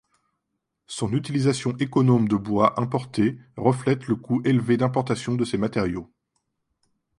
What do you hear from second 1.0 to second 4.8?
utilisation économe de bois importé reflète le coût élevé